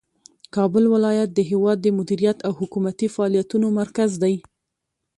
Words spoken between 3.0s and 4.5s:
فعالیتونو مرکز دی.